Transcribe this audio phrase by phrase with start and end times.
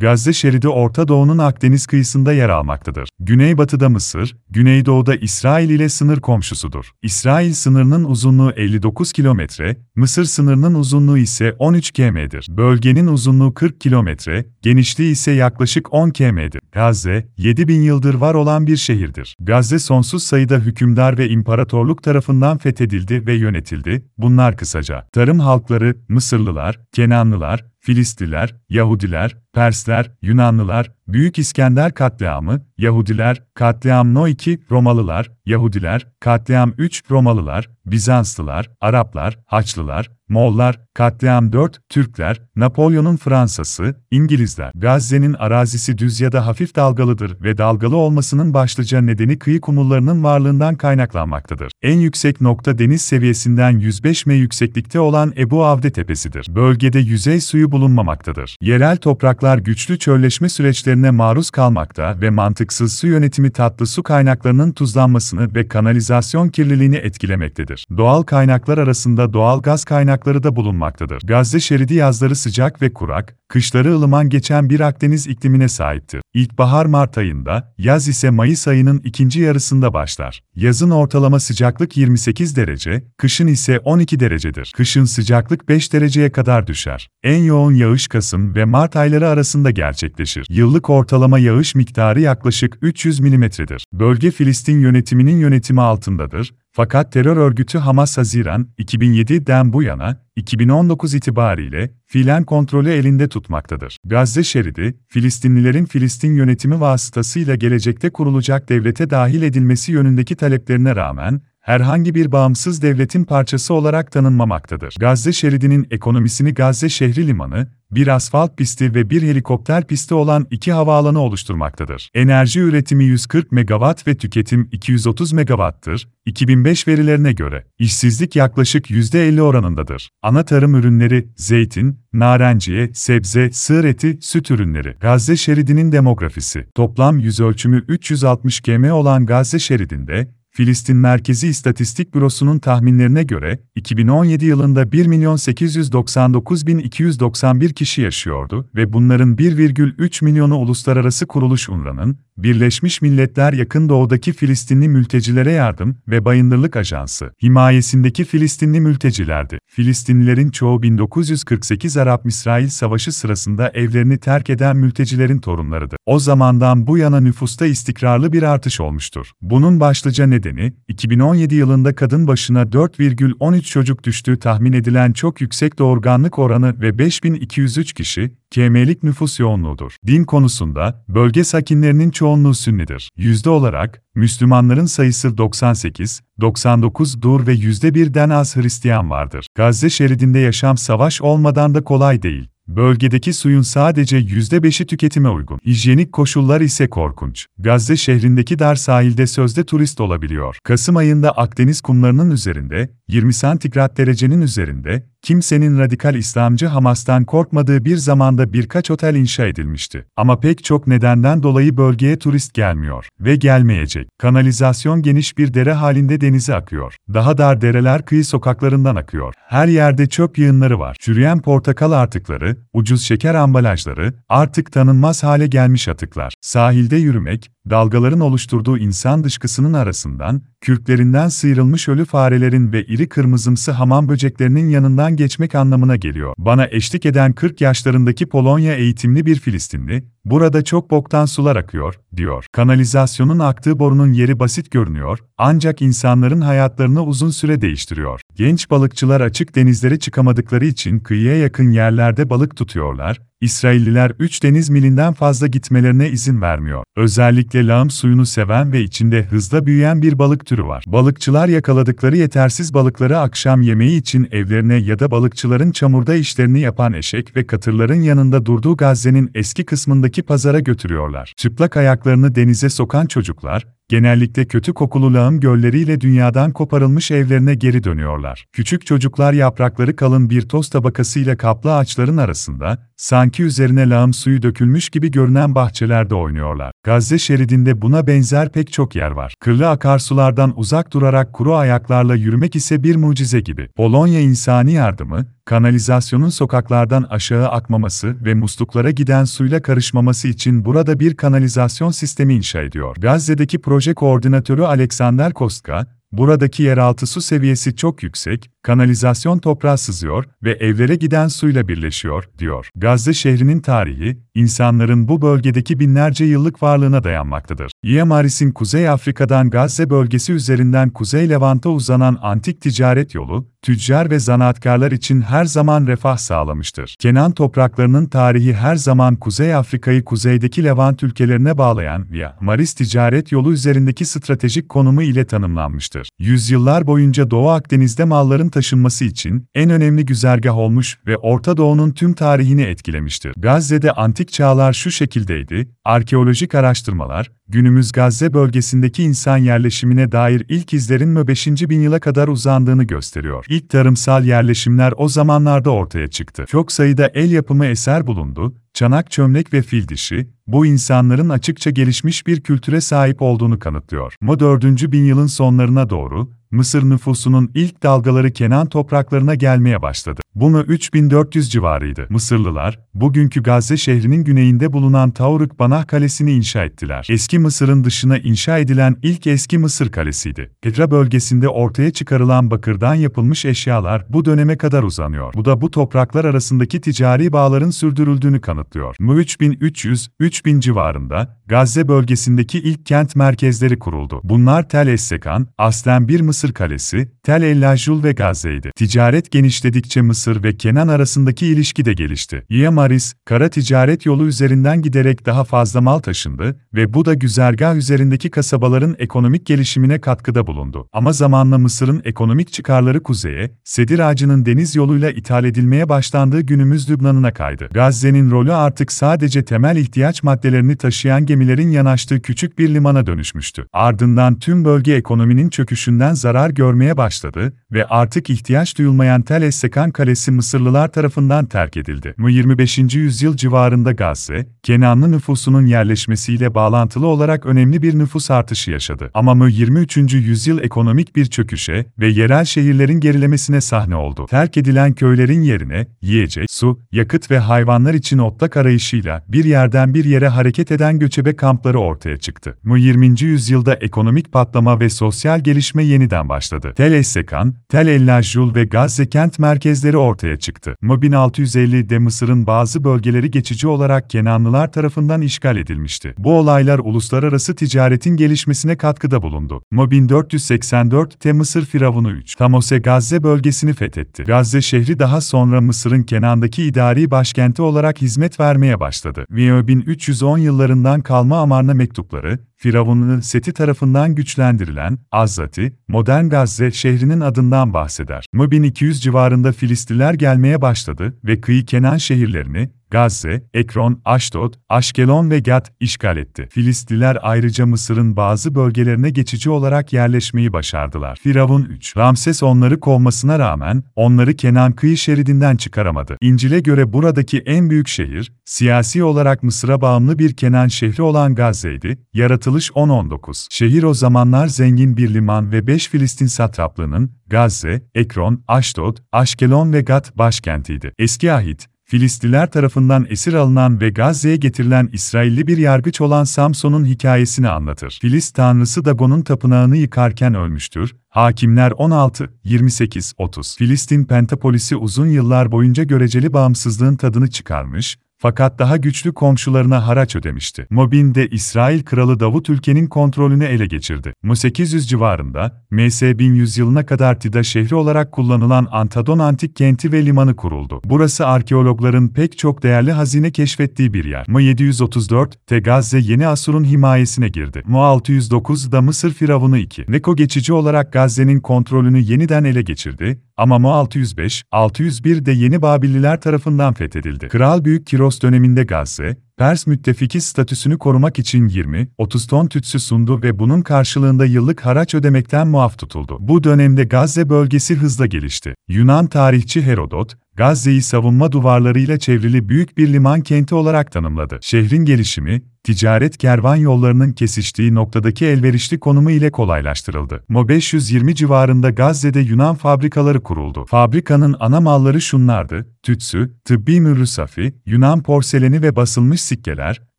[0.00, 3.08] Gazze şeridi Orta Doğu'nun Akdeniz kıyısında yer almaktadır.
[3.18, 6.90] Güneybatıda Mısır, güneydoğuda İsrail ile sınır komşusudur.
[7.02, 12.46] İsrail sınırının uzunluğu 59 kilometre, Mısır sınırının uzunluğu ise 13 km'dir.
[12.50, 16.60] Bölgenin uzunluğu 40 kilometre, genişliği ise yaklaşık 10 km'dir.
[16.72, 19.36] Gazze, 7000 yıldır var olan bir şehirdir.
[19.40, 24.04] Gazze sonsuz sayıda hükümdar ve imparatorluk tarafından fethedildi ve yönetildi.
[24.18, 34.14] Bunlar kısaca tarım halkları, Mısırlılar, Kenanlılar, Filistliler, Yahudiler, Persler, Yunanlılar, Büyük İskender katliamı, Yahudiler, katliam
[34.14, 43.16] No 2, Romalılar, Yahudiler, katliam 3, Romalılar, Bizanslılar, Araplar, Haçlılar, Moğollar, katliam 4, Türkler, Napolyon'un
[43.16, 44.72] Fransası, İngilizler.
[44.74, 50.74] Gazze'nin arazisi düz ya da hafif dalgalıdır ve dalgalı olmasının başlıca nedeni kıyı kumullarının varlığından
[50.74, 51.72] kaynaklanmaktadır.
[51.82, 56.46] En yüksek nokta deniz seviyesinden 105 m yükseklikte olan Ebu Avde Tepesidir.
[56.48, 58.56] Bölgede yüzey suyu bulunmamaktadır.
[58.60, 58.96] Yerel
[59.40, 65.68] topraklar güçlü çölleşme süreçlerine maruz kalmakta ve mantıksız su yönetimi tatlı su kaynaklarının tuzlanmasını ve
[65.68, 67.86] kanalizasyon kirliliğini etkilemektedir.
[67.96, 71.20] Doğal kaynaklar arasında doğal gaz kaynakları da bulunmaktadır.
[71.24, 76.22] Gazze şeridi yazları sıcak ve kurak, kışları ılıman geçen bir Akdeniz iklimine sahiptir.
[76.34, 80.42] İlkbahar Mart ayında, yaz ise Mayıs ayının ikinci yarısında başlar.
[80.54, 84.72] Yazın ortalama sıcaklık 28 derece, kışın ise 12 derecedir.
[84.76, 87.08] Kışın sıcaklık 5 dereceye kadar düşer.
[87.22, 90.46] En yoğun yağış Kasım ve Mart ayları arasında gerçekleşir.
[90.50, 93.84] Yıllık ortalama yağış miktarı yaklaşık 300 milimetredir.
[93.92, 101.90] Bölge Filistin yönetiminin yönetimi altındadır fakat terör örgütü Hamas Haziran 2007'den bu yana 2019 itibariyle
[102.06, 103.96] fiilen kontrolü elinde tutmaktadır.
[104.04, 112.14] Gazze şeridi, Filistinlilerin Filistin yönetimi vasıtasıyla gelecekte kurulacak devlete dahil edilmesi yönündeki taleplerine rağmen herhangi
[112.14, 114.94] bir bağımsız devletin parçası olarak tanınmamaktadır.
[115.00, 120.72] Gazze şeridinin ekonomisini Gazze şehri limanı, bir asfalt pisti ve bir helikopter pisti olan iki
[120.72, 122.10] havaalanı oluşturmaktadır.
[122.14, 126.08] Enerji üretimi 140 megawatt ve tüketim 230 megawattır.
[126.26, 130.10] 2005 verilerine göre işsizlik yaklaşık %50 oranındadır.
[130.22, 134.96] Ana tarım ürünleri zeytin, narenciye, sebze, sığır eti, süt ürünleri.
[135.00, 136.66] Gazze şeridinin demografisi.
[136.74, 144.44] Toplam yüz ölçümü 360 km olan Gazze şeridinde Filistin Merkezi İstatistik Bürosu'nun tahminlerine göre, 2017
[144.44, 154.32] yılında 1.899.291 kişi yaşıyordu ve bunların 1,3 milyonu uluslararası kuruluş UNRWA'nın, Birleşmiş Milletler Yakın Doğu'daki
[154.32, 159.58] Filistinli Mültecilere Yardım ve Bayındırlık Ajansı, himayesindeki Filistinli mültecilerdi.
[159.66, 165.98] Filistinlilerin çoğu 1948 Arap-İsrail Savaşı sırasında evlerini terk eden mültecilerin torunlarıdır.
[166.06, 169.30] O zamandan bu yana nüfusta istikrarlı bir artış olmuştur.
[169.42, 170.39] Bunun başlıca nedeni,
[170.88, 177.92] 2017 yılında kadın başına 4,13 çocuk düştüğü tahmin edilen çok yüksek doğurganlık oranı ve 5203
[177.92, 179.96] kişi, KM'lik nüfus yoğunluğudur.
[180.06, 183.10] Din konusunda, bölge sakinlerinin çoğunluğu Sünnidir.
[183.16, 189.46] Yüzde olarak, Müslümanların sayısı 98, 99 dur ve yüzde birden az Hristiyan vardır.
[189.54, 192.48] Gazze şeridinde yaşam savaş olmadan da kolay değil.
[192.76, 195.58] Bölgedeki suyun sadece %5'i tüketime uygun.
[195.66, 197.46] Hijyenik koşullar ise korkunç.
[197.58, 200.56] Gazze şehrindeki dar sahilde sözde turist olabiliyor.
[200.64, 207.96] Kasım ayında Akdeniz kumlarının üzerinde, 20 santigrat derecenin üzerinde, kimsenin radikal İslamcı Hamas'tan korkmadığı bir
[207.96, 210.06] zamanda birkaç otel inşa edilmişti.
[210.16, 214.08] Ama pek çok nedenden dolayı bölgeye turist gelmiyor ve gelmeyecek.
[214.18, 216.96] Kanalizasyon geniş bir dere halinde denize akıyor.
[217.14, 219.34] Daha dar dereler kıyı sokaklarından akıyor.
[219.48, 220.96] Her yerde çöp yığınları var.
[221.00, 226.34] Çürüyen portakal artıkları, ucuz şeker ambalajları, artık tanınmaz hale gelmiş atıklar.
[226.40, 234.08] Sahilde yürümek, dalgaların oluşturduğu insan dışkısının arasından, kürklerinden sıyrılmış ölü farelerin ve iri kırmızımsı hamam
[234.08, 236.34] böceklerinin yanından geçmek anlamına geliyor.
[236.38, 242.46] Bana eşlik eden 40 yaşlarındaki Polonya eğitimli bir Filistinli, burada çok boktan sular akıyor, diyor.
[242.52, 248.20] Kanalizasyonun aktığı borunun yeri basit görünüyor, ancak insanların hayatlarını uzun süre değiştiriyor.
[248.34, 255.12] Genç balıkçılar açık denizlere çıkamadıkları için kıyıya yakın yerlerde balık tutuyorlar, İsrailliler 3 deniz milinden
[255.12, 256.84] fazla gitmelerine izin vermiyor.
[256.96, 260.84] Özellikle lağım suyunu seven ve içinde hızla büyüyen bir balık türü var.
[260.86, 267.36] Balıkçılar yakaladıkları yetersiz balıkları akşam yemeği için evlerine ya da balıkçıların çamurda işlerini yapan eşek
[267.36, 271.32] ve katırların yanında durduğu Gazze'nin eski kısmındaki pazara götürüyorlar.
[271.36, 278.46] Çıplak ayaklarını denize sokan çocuklar, genellikle kötü kokulu lağım gölleriyle dünyadan koparılmış evlerine geri dönüyorlar.
[278.52, 284.88] Küçük çocuklar yaprakları kalın bir toz tabakasıyla kaplı ağaçların arasında, sanki üzerine lağım suyu dökülmüş
[284.88, 286.72] gibi görünen bahçelerde oynuyorlar.
[286.84, 289.34] Gazze şeridinde buna benzer pek çok yer var.
[289.40, 293.68] Kırlı akarsulardan uzak durarak kuru ayaklarla yürümek ise bir mucize gibi.
[293.76, 301.16] Polonya insani yardımı, kanalizasyonun sokaklardan aşağı akmaması ve musluklara giden suyla karışmaması için burada bir
[301.16, 302.96] kanalizasyon sistemi inşa ediyor.
[302.96, 310.52] Gazze'deki proje koordinatörü Alexander Kostka, Buradaki yeraltı su seviyesi çok yüksek, kanalizasyon toprağa sızıyor ve
[310.52, 312.68] evlere giden suyla birleşiyor, diyor.
[312.76, 317.72] Gazze şehrinin tarihi, insanların bu bölgedeki binlerce yıllık varlığına dayanmaktadır.
[317.82, 324.92] Iemaris'in Kuzey Afrika'dan Gazze bölgesi üzerinden Kuzey Levant'a uzanan antik ticaret yolu, tüccar ve zanaatkarlar
[324.92, 326.96] için her zaman refah sağlamıştır.
[326.98, 333.52] Kenan topraklarının tarihi her zaman Kuzey Afrika'yı kuzeydeki Levant ülkelerine bağlayan Via Maris ticaret yolu
[333.52, 336.08] üzerindeki stratejik konumu ile tanımlanmıştır.
[336.18, 342.12] Yüzyıllar boyunca Doğu Akdeniz'de malların taşınması için en önemli güzergah olmuş ve Orta Doğu'nun tüm
[342.12, 343.32] tarihini etkilemiştir.
[343.36, 351.08] Gazze'de antik çağlar şu şekildeydi, arkeolojik araştırmalar, günümüz Gazze bölgesindeki insan yerleşimine dair ilk izlerin
[351.08, 351.46] mü 5.
[351.46, 353.44] bin yıla kadar uzandığını gösteriyor.
[353.48, 356.44] İlk tarımsal yerleşimler o zamanlarda ortaya çıktı.
[356.48, 362.26] Çok sayıda el yapımı eser bulundu, çanak çömlek ve fil dişi, bu insanların açıkça gelişmiş
[362.26, 364.14] bir kültüre sahip olduğunu kanıtlıyor.
[364.20, 364.92] Mo 4.
[364.92, 370.20] bin yılın sonlarına doğru, Mısır nüfusunun ilk dalgaları Kenan topraklarına gelmeye başladı.
[370.34, 372.06] Bunu 3400 civarıydı.
[372.10, 377.06] Mısırlılar, bugünkü Gazze şehrinin güneyinde bulunan Tauruk Banah Kalesi'ni inşa ettiler.
[377.10, 380.50] Eski Mısır'ın dışına inşa edilen ilk eski Mısır kalesiydi.
[380.62, 385.34] Petra bölgesinde ortaya çıkarılan bakırdan yapılmış eşyalar bu döneme kadar uzanıyor.
[385.34, 388.59] Bu da bu topraklar arasındaki ticari bağların sürdürüldüğünü kanıtlıyor.
[389.00, 394.20] Mu 3300-3000 civarında Gazze bölgesindeki ilk kent merkezleri kuruldu.
[394.24, 398.70] Bunlar Tel Essekan, aslen bir Mısır kalesi, Tel Ellajul ve Gazze'ydi.
[398.76, 402.44] Ticaret genişledikçe Mısır ve Kenan arasındaki ilişki de gelişti.
[402.48, 408.30] Iemaris, kara ticaret yolu üzerinden giderek daha fazla mal taşındı ve bu da güzergah üzerindeki
[408.30, 410.88] kasabaların ekonomik gelişimine katkıda bulundu.
[410.92, 417.32] Ama zamanla Mısır'ın ekonomik çıkarları kuzeye, sedir ağacının deniz yoluyla ithal edilmeye başlandığı günümüz Lübnan'ına
[417.34, 417.68] kaydı.
[417.72, 423.66] Gazze'nin rolü artık sadece temel ihtiyaç maddelerini taşıyan gemilerin yanaştığı küçük bir limana dönüşmüştü.
[423.72, 430.30] Ardından tüm bölge ekonominin çöküşünden zarar görmeye başladı ve artık ihtiyaç duyulmayan Tel Essekan Kalesi
[430.30, 432.14] Mısırlılar tarafından terk edildi.
[432.16, 432.78] Mu 25.
[432.78, 439.10] yüzyıl civarında Gazze, Kenanlı nüfusunun yerleşmesiyle bağlantılı olarak önemli bir nüfus artışı yaşadı.
[439.14, 439.96] Ama Mu 23.
[440.14, 444.26] yüzyıl ekonomik bir çöküşe ve yerel şehirlerin gerilemesine sahne oldu.
[444.30, 450.04] Terk edilen köylerin yerine yiyecek, su, yakıt ve hayvanlar için otlak arayışıyla bir yerden bir
[450.04, 452.56] yere hareket eden göçebe kampları ortaya çıktı.
[452.64, 453.20] Mu 20.
[453.20, 456.72] yüzyılda ekonomik patlama ve sosyal gelişme yeniden başladı.
[456.76, 460.74] Tel Essekan, Tel Ellajul ve Gazze kent merkezleri ortaya çıktı.
[460.82, 466.14] Mu 1650'de Mısır'ın bazı bölgeleri geçici olarak Kenanlılar tarafından işgal edilmişti.
[466.18, 469.62] Bu olaylar uluslararası ticaretin gelişmesine katkıda bulundu.
[469.70, 472.34] Mu 1484'te Mısır Firavunu 3.
[472.34, 474.22] Tamose Gazze bölgesini fethetti.
[474.22, 479.24] Gazze şehri daha sonra Mısır'ın Kenan'daki idari başkenti olarak hizmet vermeye başladı.
[479.30, 487.74] Ve 1310 yıllarından kalma Amarna mektupları, Firavun'un Seti tarafından güçlendirilen Azzati, modern Gazze şehrinin adından
[487.74, 488.24] bahseder.
[488.32, 495.40] Mu 1200 civarında Filistliler gelmeye başladı ve kıyı Kenan şehirlerini, Gazze, Ekron, Aşdod, Aşkelon ve
[495.40, 496.48] Gat işgal etti.
[496.50, 501.18] Filistliler ayrıca Mısır'ın bazı bölgelerine geçici olarak yerleşmeyi başardılar.
[501.22, 501.96] Firavun 3.
[501.96, 506.16] Ramses onları kovmasına rağmen onları Kenan kıyı şeridinden çıkaramadı.
[506.20, 511.98] İncil'e göre buradaki en büyük şehir, siyasi olarak Mısır'a bağımlı bir Kenan şehri olan Gazze'ydi.
[512.12, 513.46] Yaratılış 10-19.
[513.50, 519.80] Şehir o zamanlar zengin bir liman ve 5 Filistin satraplığının, Gazze, Ekron, Aşdod, Aşkelon ve
[519.80, 520.92] Gat başkentiydi.
[520.98, 527.48] Eski ahit, Filistliler tarafından esir alınan ve Gazze'ye getirilen İsrailli bir yargıç olan Samson'un hikayesini
[527.48, 527.98] anlatır.
[528.00, 530.96] Filist tanrısı Dagon'un tapınağını yıkarken ölmüştür.
[531.08, 533.56] Hakimler 16, 28, 30.
[533.56, 540.66] Filistin Pentapolis'i uzun yıllar boyunca göreceli bağımsızlığın tadını çıkarmış, fakat daha güçlü komşularına haraç ödemişti.
[540.70, 544.12] Mobin'de İsrail Kralı Davut ülkenin kontrolünü ele geçirdi.
[544.22, 550.06] Mu 800 civarında, MS 1100 yılına kadar Tida şehri olarak kullanılan Antadon antik kenti ve
[550.06, 550.80] limanı kuruldu.
[550.84, 554.24] Burası arkeologların pek çok değerli hazine keşfettiği bir yer.
[554.28, 557.62] Mu 734, Tegazze Yeni Asur'un himayesine girdi.
[557.66, 559.84] Mu 609'da Mısır Firavunu 2.
[559.88, 566.74] Neko geçici olarak Gazze'nin kontrolünü yeniden ele geçirdi, ama Mo 605, 601'de Yeni Babilliler tarafından
[566.74, 567.28] fethedildi.
[567.28, 573.38] Kral Büyük Kiros döneminde Gazze, Pers müttefiki statüsünü korumak için 20-30 ton tütsü sundu ve
[573.38, 576.16] bunun karşılığında yıllık haraç ödemekten muaf tutuldu.
[576.20, 578.54] Bu dönemde Gazze bölgesi hızla gelişti.
[578.68, 584.38] Yunan tarihçi Herodot, Gazze'yi savunma duvarlarıyla çevrili büyük bir liman kenti olarak tanımladı.
[584.42, 590.24] Şehrin gelişimi, ticaret kervan yollarının kesiştiği noktadaki elverişli konumu ile kolaylaştırıldı.
[590.28, 593.64] Mo 520 civarında Gazze'de Yunan fabrikaları kuruldu.
[593.64, 599.82] Fabrikanın ana malları şunlardı, tütsü, tıbbi mürrüsafi, Yunan porseleni ve basılmış sikkeler,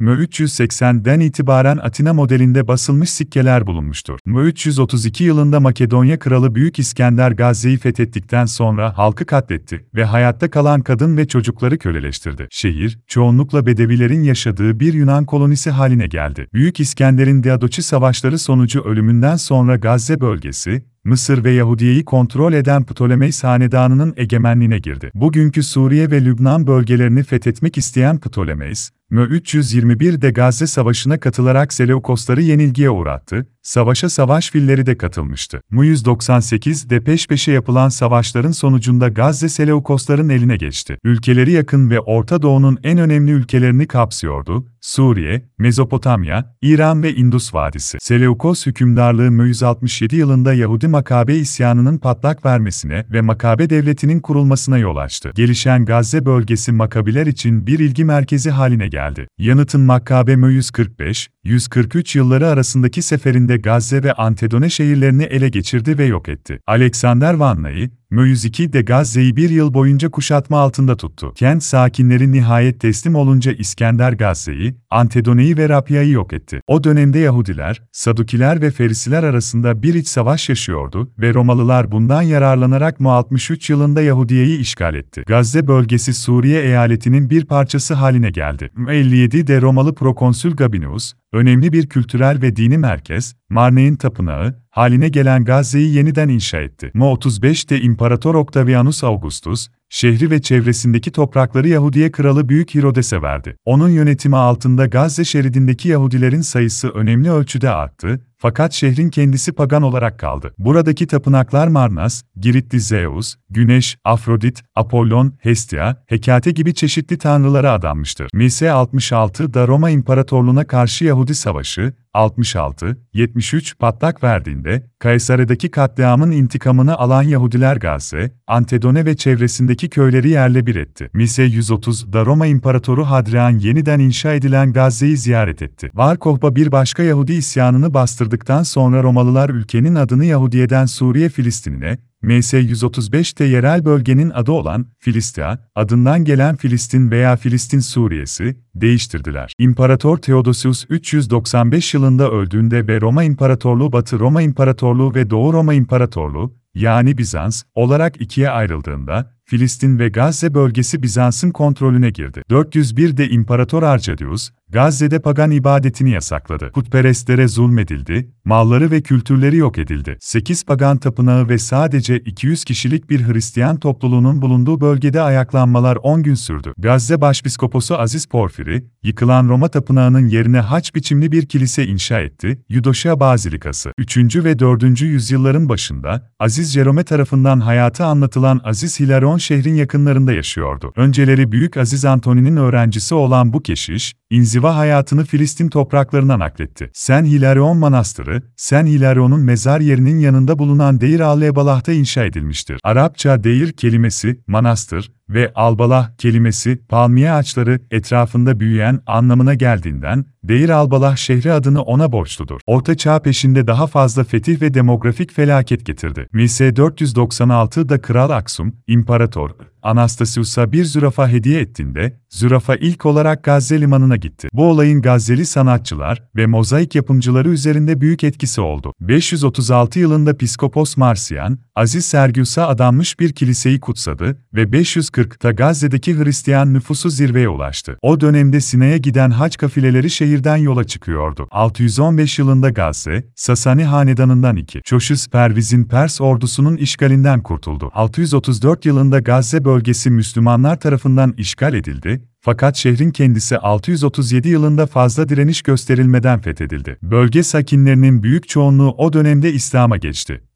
[0.00, 4.18] Mö 380'den itibaren Atina modelinde basılmış sikkeler bulunmuştur.
[4.26, 10.80] Mö 332 yılında Makedonya Kralı Büyük İskender Gazze'yi fethettikten sonra halkı katletti ve hayatta kalan
[10.80, 12.48] kadın ve çocukları köleleştirdi.
[12.50, 16.48] Şehir, çoğunlukla Bedevilerin yaşadığı bir Yunan kolonisi haline geldi.
[16.54, 23.44] Büyük İskender'in Diadoçi savaşları sonucu ölümünden sonra Gazze bölgesi, Mısır ve Yahudiye'yi kontrol eden Ptolemeys
[23.44, 25.10] hanedanının egemenliğine girdi.
[25.14, 32.90] Bugünkü Suriye ve Lübnan bölgelerini fethetmek isteyen Ptolemeys, Mö 321'de Gazze Savaşı'na katılarak Seleukosları yenilgiye
[32.90, 35.60] uğrattı, savaşa savaş filleri de katılmıştı.
[35.70, 40.98] Mu 198'de peş peşe yapılan savaşların sonucunda Gazze Seleukosların eline geçti.
[41.04, 47.98] Ülkeleri yakın ve Orta Doğu'nun en önemli ülkelerini kapsıyordu, Suriye, Mezopotamya, İran ve Indus Vadisi.
[48.00, 54.96] Seleukos hükümdarlığı Mö 167 yılında Yahudi Makabe isyanının patlak vermesine ve Makabe devletinin kurulmasına yol
[54.96, 55.32] açtı.
[55.34, 59.28] Gelişen Gazze bölgesi Makabiler için bir ilgi merkezi haline geldi.
[59.38, 66.04] Yanıtın Makabe Mö 145, 143 yılları arasındaki seferinde Gazze ve Antedone şehirlerini ele geçirdi ve
[66.04, 66.60] yok etti.
[66.66, 71.32] Alexander Vanla'yı, Mö 102 de Gazze'yi bir yıl boyunca kuşatma altında tuttu.
[71.34, 76.60] Kent sakinleri nihayet teslim olunca İskender Gazze'yi, Antedone'yi ve Rapya'yı yok etti.
[76.66, 83.00] O dönemde Yahudiler, Sadukiler ve Ferisiler arasında bir iç savaş yaşıyordu ve Romalılar bundan yararlanarak
[83.00, 85.24] Mu 63 yılında Yahudiye'yi işgal etti.
[85.26, 88.70] Gazze bölgesi Suriye eyaletinin bir parçası haline geldi.
[88.74, 95.44] Mu 57'de Romalı prokonsül Gabinius, önemli bir kültürel ve dini merkez, Marne'in tapınağı, haline gelen
[95.44, 96.90] Gazze'yi yeniden inşa etti.
[96.94, 103.56] Mo 35'te İmparator Octavianus Augustus, şehri ve çevresindeki toprakları Yahudiye kralı Büyük Hirodes'e verdi.
[103.64, 110.18] Onun yönetimi altında Gazze şeridindeki Yahudilerin sayısı önemli ölçüde arttı, fakat şehrin kendisi pagan olarak
[110.18, 110.54] kaldı.
[110.58, 118.28] Buradaki tapınaklar Marnas, Giritli Zeus, Güneş, Afrodit, Apollon, Hestia, Hekate gibi çeşitli tanrılara adanmıştır.
[118.34, 127.76] Mise 66'da Roma İmparatorluğuna karşı Yahudi Savaşı, 66-73 patlak verdiğinde, Kaysare'deki katliamın intikamını alan Yahudiler
[127.76, 131.10] Gazze, Antedone ve çevresindeki köyleri yerle bir etti.
[131.14, 135.90] Mise 130'da Roma İmparatoru Hadrian yeniden inşa edilen Gazze'yi ziyaret etti.
[135.94, 137.94] Varkohba bir başka Yahudi isyanını
[138.28, 145.58] bastırdıktan sonra Romalılar ülkenin adını Yahudiye'den Suriye Filistin'ine, MS 135'te yerel bölgenin adı olan Filistia,
[145.74, 149.52] adından gelen Filistin veya Filistin Suriyesi, değiştirdiler.
[149.58, 156.54] İmparator Theodosius 395 yılında öldüğünde ve Roma İmparatorluğu Batı Roma İmparatorluğu ve Doğu Roma İmparatorluğu,
[156.74, 162.42] yani Bizans, olarak ikiye ayrıldığında, Filistin ve Gazze bölgesi Bizans'ın kontrolüne girdi.
[162.50, 166.70] 401'de İmparator Arcadius, Gazze'de pagan ibadetini yasakladı.
[166.72, 170.16] Putperestlere zulmedildi, malları ve kültürleri yok edildi.
[170.20, 176.34] 8 pagan tapınağı ve sadece 200 kişilik bir Hristiyan topluluğunun bulunduğu bölgede ayaklanmalar 10 gün
[176.34, 176.72] sürdü.
[176.78, 183.20] Gazze Başpiskoposu Aziz Porfiri, yıkılan Roma tapınağının yerine haç biçimli bir kilise inşa etti, Yudoşa
[183.20, 183.92] Bazilikası.
[183.98, 184.36] 3.
[184.36, 185.00] ve 4.
[185.00, 190.92] yüzyılların başında, Aziz Jerome tarafından hayatı anlatılan Aziz Hilarion şehrin yakınlarında yaşıyordu.
[190.96, 196.90] Önceleri Büyük Aziz Antoni'nin öğrencisi olan bu keşiş, inziva hayatını Filistin topraklarına nakletti.
[196.94, 202.80] Sen Hilarion Manastırı, Sen Hilarion'un mezar yerinin yanında bulunan Deir al-Lebalah'ta inşa edilmiştir.
[202.84, 211.16] Arapça Deir kelimesi, manastır, ve albalah kelimesi palmiye ağaçları etrafında büyüyen anlamına geldiğinden Deir Albalah
[211.16, 212.60] şehri adını ona borçludur.
[212.66, 216.28] Orta Çağ peşinde daha fazla fetih ve demografik felaket getirdi.
[216.32, 216.68] M.S.
[216.68, 219.50] 496'da Kral Aksum, İmparator,
[219.82, 224.48] Anastasius'a bir zürafa hediye ettiğinde, zürafa ilk olarak Gazze limanına gitti.
[224.52, 228.92] Bu olayın Gazze'li sanatçılar ve mozaik yapımcıları üzerinde büyük etkisi oldu.
[229.00, 234.72] 536 yılında Piskopos Marsiyan, Aziz Sergius'a adanmış bir kiliseyi kutsadı ve
[235.18, 237.98] 540'ta Gazze'deki Hristiyan nüfusu zirveye ulaştı.
[238.02, 241.48] O dönemde Sine'ye giden haç kafileleri şehirden yola çıkıyordu.
[241.50, 247.90] 615 yılında Gazze, Sasani hanedanından iki Çoşus Perviz'in Pers ordusunun işgalinden kurtuldu.
[247.94, 255.62] 634 yılında Gazze bölgesi Müslümanlar tarafından işgal edildi, fakat şehrin kendisi 637 yılında fazla direniş
[255.62, 256.98] gösterilmeden fethedildi.
[257.02, 260.47] Bölge sakinlerinin büyük çoğunluğu o dönemde İslam'a geçti.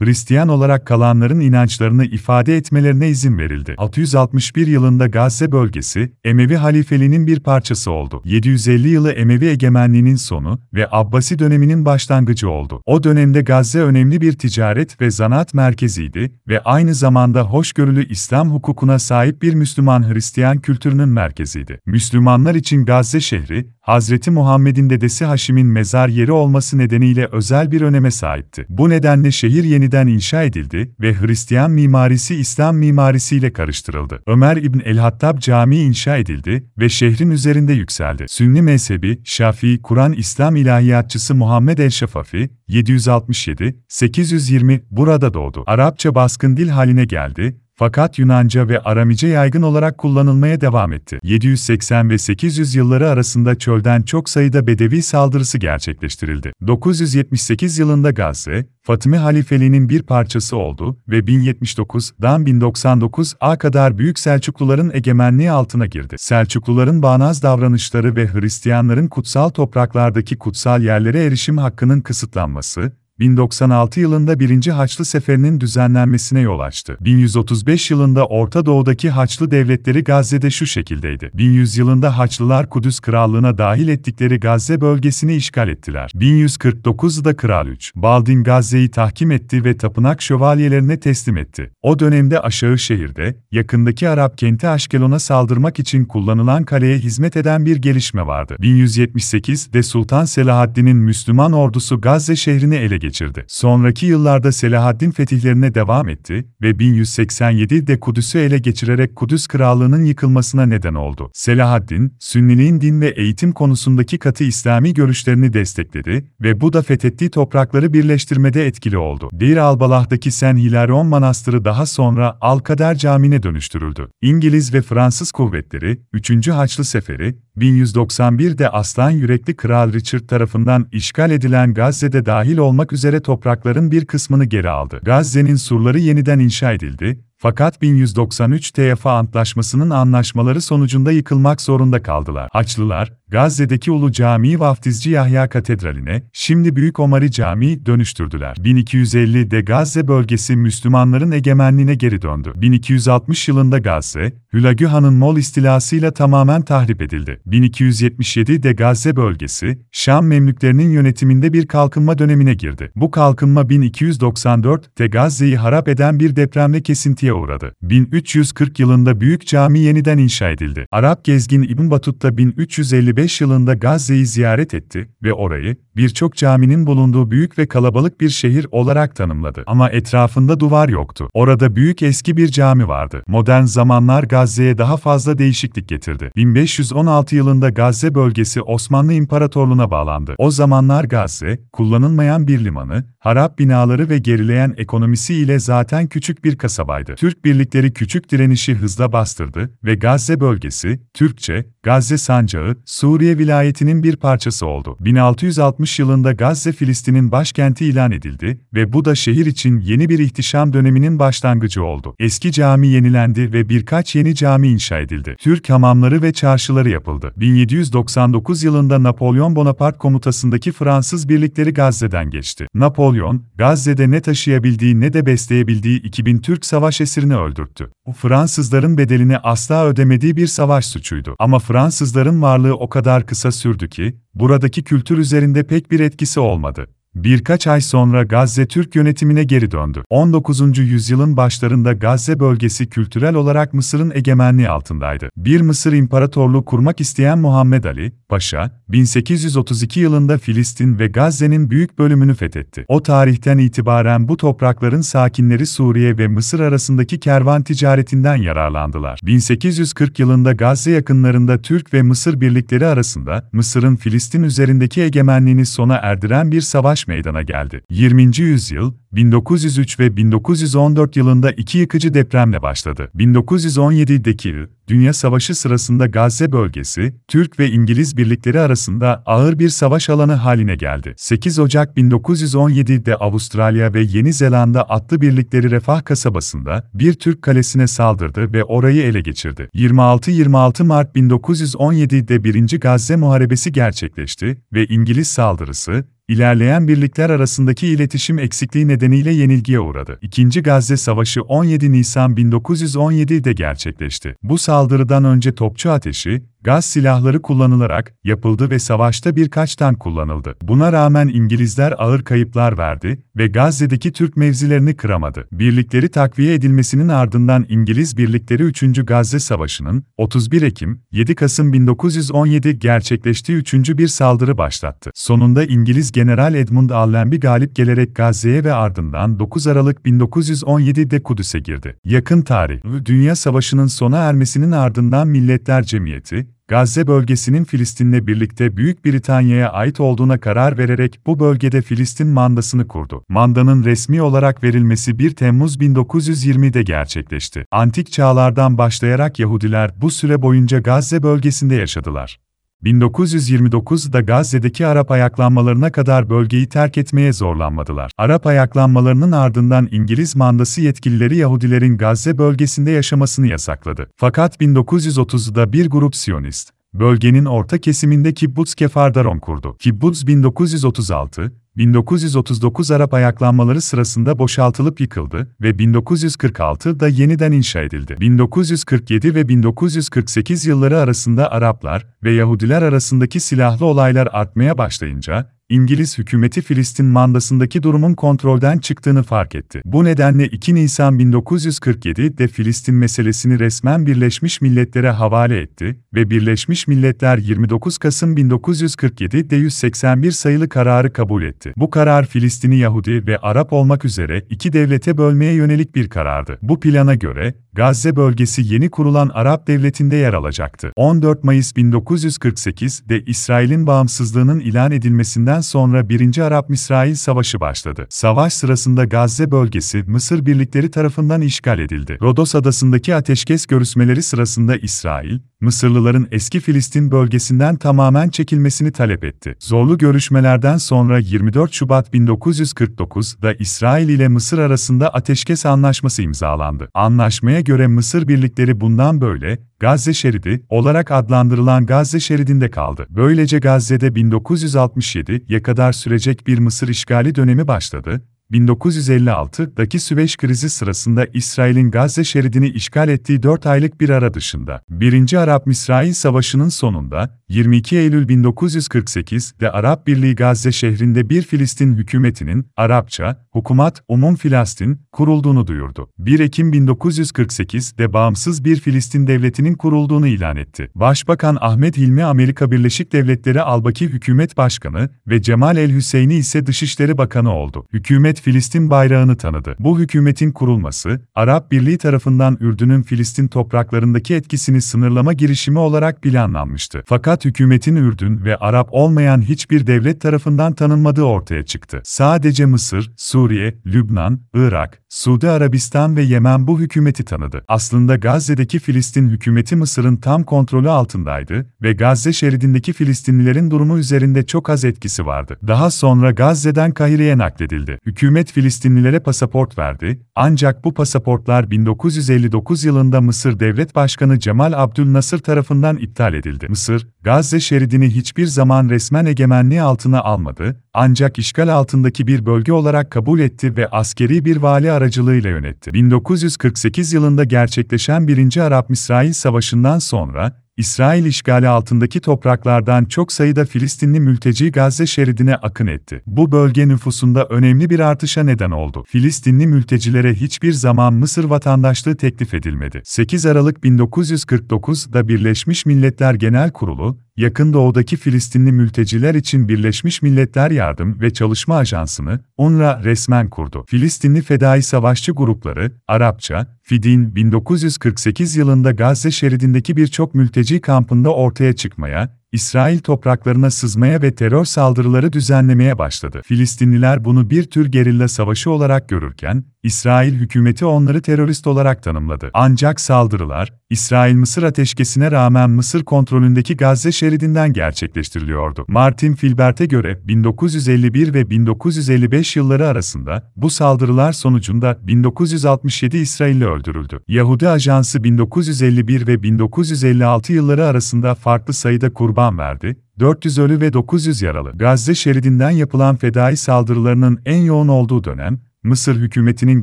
[0.00, 3.74] Hristiyan olarak kalanların inançlarını ifade etmelerine izin verildi.
[3.78, 8.22] 661 yılında Gazze bölgesi, Emevi halifeliğinin bir parçası oldu.
[8.24, 12.82] 750 yılı Emevi egemenliğinin sonu ve Abbasi döneminin başlangıcı oldu.
[12.86, 18.98] O dönemde Gazze önemli bir ticaret ve zanaat merkeziydi ve aynı zamanda hoşgörülü İslam hukukuna
[18.98, 21.80] sahip bir Müslüman-Hristiyan kültürünün merkeziydi.
[21.86, 28.10] Müslümanlar için Gazze şehri, Hazreti Muhammed'in dedesi Haşim'in mezar yeri olması nedeniyle özel bir öneme
[28.10, 28.66] sahipti.
[28.68, 34.22] Bu nedenle şehir yeniden inşa edildi ve Hristiyan mimarisi İslam mimarisiyle karıştırıldı.
[34.26, 38.24] Ömer İbn el-Hattab Camii inşa edildi ve şehrin üzerinde yükseldi.
[38.28, 45.64] Sünni mezhebi, Şafii, Kur'an İslam ilahiyatçısı Muhammed el-Şafafi, 760-820 burada doğdu.
[45.66, 51.18] Arapça baskın dil haline geldi fakat Yunanca ve Aramice yaygın olarak kullanılmaya devam etti.
[51.22, 56.52] 780 ve 800 yılları arasında çölden çok sayıda Bedevi saldırısı gerçekleştirildi.
[56.66, 65.50] 978 yılında Gazze, Fatimi halifeliğinin bir parçası oldu ve 1079'dan 1099'a kadar Büyük Selçukluların egemenliği
[65.50, 66.14] altına girdi.
[66.18, 74.66] Selçukluların bağnaz davranışları ve Hristiyanların kutsal topraklardaki kutsal yerlere erişim hakkının kısıtlanması, 1096 yılında 1.
[74.66, 76.96] Haçlı Seferi'nin düzenlenmesine yol açtı.
[77.00, 81.30] 1135 yılında Orta Doğu'daki Haçlı devletleri Gazze'de şu şekildeydi.
[81.34, 86.10] 1100 yılında Haçlılar Kudüs Krallığı'na dahil ettikleri Gazze bölgesini işgal ettiler.
[86.14, 87.92] 1149'da Kral 3.
[87.94, 91.70] Baldin Gazze'yi tahkim etti ve tapınak şövalyelerine teslim etti.
[91.82, 97.76] O dönemde aşağı şehirde, yakındaki Arap kenti Aşkelon'a saldırmak için kullanılan kaleye hizmet eden bir
[97.76, 98.56] gelişme vardı.
[98.60, 103.44] 1178'de Sultan Selahaddin'in Müslüman ordusu Gazze şehrini ele geçirdi geçirdi.
[103.48, 110.94] Sonraki yıllarda Selahaddin fetihlerine devam etti ve 1187'de Kudüs'ü ele geçirerek Kudüs Krallığı'nın yıkılmasına neden
[110.94, 111.30] oldu.
[111.34, 117.92] Selahaddin, Sünniliğin din ve eğitim konusundaki katı İslami görüşlerini destekledi ve bu da fethettiği toprakları
[117.92, 119.30] birleştirmede etkili oldu.
[119.32, 124.08] Deir Albalah'daki Sen Hilarion Manastırı daha sonra Alkader Camii'ne dönüştürüldü.
[124.22, 126.48] İngiliz ve Fransız kuvvetleri, 3.
[126.48, 133.90] Haçlı Seferi, 1191'de aslan yürekli Kral Richard tarafından işgal edilen Gazze'de dahil olmak üzere toprakların
[133.90, 135.00] bir kısmını geri aldı.
[135.02, 142.48] Gazze'nin surları yeniden inşa edildi fakat 1193 TFA Antlaşması'nın anlaşmaları sonucunda yıkılmak zorunda kaldılar.
[142.52, 148.56] Haçlılar, Gazze'deki Ulu Camii Vaftizci Yahya Katedrali'ne, şimdi Büyük Omari Camii dönüştürdüler.
[148.56, 152.52] 1250'de Gazze bölgesi Müslümanların egemenliğine geri döndü.
[152.56, 157.40] 1260 yılında Gazze, Hülagü Han'ın Mol istilasıyla tamamen tahrip edildi.
[157.46, 162.92] 1277'de Gazze bölgesi, Şam Memlüklerinin yönetiminde bir kalkınma dönemine girdi.
[162.96, 167.74] Bu kalkınma 1294'te Gazze'yi harap eden bir depremle kesintiye uğradı.
[167.82, 170.86] 1340 yılında Büyük Cami yeniden inşa edildi.
[170.92, 177.58] Arap gezgin İbn Battuta 1355 yılında Gazze'yi ziyaret etti ve orayı, birçok caminin bulunduğu büyük
[177.58, 179.64] ve kalabalık bir şehir olarak tanımladı.
[179.66, 181.28] Ama etrafında duvar yoktu.
[181.34, 183.22] Orada büyük eski bir cami vardı.
[183.26, 186.30] Modern zamanlar Gazze'ye daha fazla değişiklik getirdi.
[186.36, 190.34] 1516 yılında Gazze bölgesi Osmanlı İmparatorluğu'na bağlandı.
[190.38, 196.56] O zamanlar Gazze, kullanılmayan bir limanı, harap binaları ve gerileyen ekonomisi ile zaten küçük bir
[196.56, 197.14] kasabaydı.
[197.18, 204.16] Türk birlikleri küçük direnişi hızla bastırdı ve Gazze bölgesi, Türkçe, Gazze Sancağı, Suriye vilayetinin bir
[204.16, 204.96] parçası oldu.
[205.00, 210.72] 1660 yılında Gazze Filistin'in başkenti ilan edildi ve bu da şehir için yeni bir ihtişam
[210.72, 212.14] döneminin başlangıcı oldu.
[212.18, 215.36] Eski cami yenilendi ve birkaç yeni cami inşa edildi.
[215.38, 217.32] Türk hamamları ve çarşıları yapıldı.
[217.36, 222.66] 1799 yılında Napolyon Bonaparte komutasındaki Fransız birlikleri Gazze'den geçti.
[222.74, 227.90] Napolyon, Gazze'de ne taşıyabildiği ne de besleyebildiği 2000 Türk savaş esirini öldürttü.
[228.06, 231.36] Bu Fransızların bedelini asla ödemediği bir savaş suçuydu.
[231.38, 236.86] Ama Fransızların varlığı o kadar kısa sürdü ki, buradaki kültür üzerinde pek bir etkisi olmadı.
[237.14, 240.02] Birkaç ay sonra Gazze Türk yönetimine geri döndü.
[240.10, 240.78] 19.
[240.78, 245.28] yüzyılın başlarında Gazze bölgesi kültürel olarak Mısır'ın egemenliği altındaydı.
[245.36, 252.34] Bir Mısır İmparatorluğu kurmak isteyen Muhammed Ali, Paşa, 1832 yılında Filistin ve Gazze'nin büyük bölümünü
[252.34, 252.84] fethetti.
[252.88, 259.20] O tarihten itibaren bu toprakların sakinleri Suriye ve Mısır arasındaki kervan ticaretinden yararlandılar.
[259.22, 266.52] 1840 yılında Gazze yakınlarında Türk ve Mısır birlikleri arasında Mısır'ın Filistin üzerindeki egemenliğini sona erdiren
[266.52, 267.80] bir savaş meydana geldi.
[267.90, 268.38] 20.
[268.38, 273.10] yüzyıl, 1903 ve 1914 yılında iki yıkıcı depremle başladı.
[273.16, 280.32] 1917'deki Dünya Savaşı sırasında Gazze bölgesi, Türk ve İngiliz birlikleri arasında ağır bir savaş alanı
[280.32, 281.14] haline geldi.
[281.16, 288.52] 8 Ocak 1917'de Avustralya ve Yeni Zelanda atlı birlikleri Refah kasabasında bir Türk kalesine saldırdı
[288.52, 289.68] ve orayı ele geçirdi.
[289.74, 292.80] 26-26 Mart 1917'de 1.
[292.80, 300.18] Gazze Muharebesi gerçekleşti ve İngiliz saldırısı, ilerleyen birlikler arasındaki iletişim eksikliği nedeniyle yenilgiye uğradı.
[300.22, 304.34] İkinci Gazze Savaşı 17 Nisan 1917'de gerçekleşti.
[304.42, 310.54] Bu saldırıdan önce topçu ateşi, gaz silahları kullanılarak yapıldı ve savaşta birkaç tank kullanıldı.
[310.62, 315.48] Buna rağmen İngilizler ağır kayıplar verdi ve Gazze'deki Türk mevzilerini kıramadı.
[315.52, 319.06] Birlikleri takviye edilmesinin ardından İngiliz birlikleri 3.
[319.06, 323.74] Gazze Savaşı'nın 31 Ekim 7 Kasım 1917 gerçekleştiği 3.
[323.74, 325.10] bir saldırı başlattı.
[325.14, 331.96] Sonunda İngiliz General Edmund Allenby galip gelerek Gazze'ye ve ardından 9 Aralık 1917'de Kudüs'e girdi.
[332.04, 339.70] Yakın tarih, Dünya Savaşı'nın sona ermesinin ardından Milletler Cemiyeti, Gazze bölgesinin Filistin'le birlikte Büyük Britanya'ya
[339.70, 343.24] ait olduğuna karar vererek bu bölgede Filistin mandasını kurdu.
[343.28, 347.64] Mandanın resmi olarak verilmesi 1 Temmuz 1920'de gerçekleşti.
[347.72, 352.38] Antik çağlardan başlayarak Yahudiler bu süre boyunca Gazze bölgesinde yaşadılar.
[352.84, 358.10] 1929'da Gazze'deki Arap ayaklanmalarına kadar bölgeyi terk etmeye zorlanmadılar.
[358.18, 364.10] Arap ayaklanmalarının ardından İngiliz mandası yetkilileri Yahudilerin Gazze bölgesinde yaşamasını yasakladı.
[364.16, 369.76] Fakat 1930'da bir grup Siyonist, bölgenin orta kesiminde Kibbutz Kefardaron kurdu.
[369.78, 378.16] Kibbutz 1936, 1939 Arap ayaklanmaları sırasında boşaltılıp yıkıldı ve 1946'da yeniden inşa edildi.
[378.20, 386.62] 1947 ve 1948 yılları arasında Araplar ve Yahudiler arasındaki silahlı olaylar artmaya başlayınca, İngiliz hükümeti
[386.62, 389.82] Filistin mandasındaki durumun kontrolden çıktığını fark etti.
[389.84, 397.38] Bu nedenle 2 Nisan 1947'de Filistin meselesini resmen Birleşmiş Milletler'e havale etti ve Birleşmiş Milletler
[397.38, 401.72] 29 Kasım 1947'de 181 sayılı kararı kabul etti.
[401.76, 406.58] Bu karar Filistin'i Yahudi ve Arap olmak üzere iki devlete bölmeye yönelik bir karardı.
[406.62, 410.92] Bu plana göre, Gazze bölgesi yeni kurulan Arap devletinde yer alacaktı.
[410.96, 416.38] 14 Mayıs 1948'de İsrail'in bağımsızlığının ilan edilmesinden sonra 1.
[416.38, 418.06] Arap-İsrail Savaşı başladı.
[418.10, 422.18] Savaş sırasında Gazze bölgesi Mısır birlikleri tarafından işgal edildi.
[422.22, 429.56] Rodos adasındaki ateşkes görüşmeleri sırasında İsrail, Mısırlıların eski Filistin bölgesinden tamamen çekilmesini talep etti.
[429.58, 436.88] Zorlu görüşmelerden sonra 24 Şubat 1949'da İsrail ile Mısır arasında ateşkes anlaşması imzalandı.
[436.94, 443.06] Anlaşmaya göre Mısır birlikleri bundan böyle, Gazze şeridi olarak adlandırılan Gazze şeridinde kaldı.
[443.10, 451.90] Böylece Gazze'de 1967'ye kadar sürecek bir Mısır işgali dönemi başladı 1956'daki Süveyş krizi sırasında İsrail'in
[451.90, 455.32] Gazze şeridini işgal ettiği 4 aylık bir ara dışında, 1.
[455.32, 464.02] Arap-İsrail Savaşı'nın sonunda, 22 Eylül 1948'de Arap Birliği Gazze şehrinde bir Filistin hükümetinin, Arapça, Hukumat
[464.08, 466.10] Umum Filistin, kurulduğunu duyurdu.
[466.18, 470.90] 1 Ekim 1948'de bağımsız bir Filistin devletinin kurulduğunu ilan etti.
[470.94, 477.54] Başbakan Ahmet Hilmi Amerika Birleşik Devletleri Albaki Hükümet Başkanı ve Cemal El-Hüseyni ise Dışişleri Bakanı
[477.54, 477.86] oldu.
[477.92, 479.76] Hükümet Filistin bayrağını tanıdı.
[479.78, 487.02] Bu hükümetin kurulması, Arap Birliği tarafından Ürdün'ün Filistin topraklarındaki etkisini sınırlama girişimi olarak planlanmıştı.
[487.06, 492.00] Fakat hükümetin Ürdün ve Arap olmayan hiçbir devlet tarafından tanınmadığı ortaya çıktı.
[492.04, 497.64] Sadece Mısır, Suriye, Lübnan, Irak, Suudi Arabistan ve Yemen bu hükümeti tanıdı.
[497.68, 504.70] Aslında Gazze'deki Filistin hükümeti Mısır'ın tam kontrolü altındaydı ve Gazze şeridindeki Filistinlilerin durumu üzerinde çok
[504.70, 505.58] az etkisi vardı.
[505.66, 507.98] Daha sonra Gazze'den Kahire'ye nakledildi.
[508.06, 515.96] Hükümet Filistinlilere pasaport verdi, ancak bu pasaportlar 1959 yılında Mısır Devlet Başkanı Cemal Abdülnasır tarafından
[515.96, 516.66] iptal edildi.
[516.68, 523.10] Mısır, Gazze şeridini hiçbir zaman resmen egemenliği altına almadı, ancak işgal altındaki bir bölge olarak
[523.10, 525.94] kabul etti ve askeri bir vali aracılığıyla yönetti.
[525.94, 528.56] 1948 yılında gerçekleşen 1.
[528.56, 536.22] Arap-İsrail Savaşı'ndan sonra, İsrail işgali altındaki topraklardan çok sayıda Filistinli mülteci Gazze şeridine akın etti.
[536.26, 539.04] Bu bölge nüfusunda önemli bir artışa neden oldu.
[539.06, 543.00] Filistinli mültecilere hiçbir zaman Mısır vatandaşlığı teklif edilmedi.
[543.04, 551.20] 8 Aralık 1949'da Birleşmiş Milletler Genel Kurulu, Yakın Doğu'daki Filistinli mülteciler için Birleşmiş Milletler Yardım
[551.20, 553.84] ve Çalışma Ajansı'nı UNRWA resmen kurdu.
[553.88, 562.38] Filistinli fedai savaşçı grupları, Arapça, Fidin 1948 yılında Gazze şeridindeki birçok mülteci kampında ortaya çıkmaya,
[562.52, 566.40] İsrail topraklarına sızmaya ve terör saldırıları düzenlemeye başladı.
[566.44, 572.50] Filistinliler bunu bir tür gerilla savaşı olarak görürken, İsrail hükümeti onları terörist olarak tanımladı.
[572.54, 578.84] Ancak saldırılar, İsrail-Mısır ateşkesine rağmen Mısır kontrolündeki Gazze şeridinden gerçekleştiriliyordu.
[578.88, 587.20] Martin Filbert'e göre 1951 ve 1955 yılları arasında bu saldırılar sonucunda 1967 İsrailli öldürüldü.
[587.28, 594.42] Yahudi Ajansı 1951 ve 1956 yılları arasında farklı sayıda kurban verdi, 400 ölü ve 900
[594.42, 594.78] yaralı.
[594.78, 599.82] Gazze şeridinden yapılan fedai saldırılarının en yoğun olduğu dönem, Mısır hükümetinin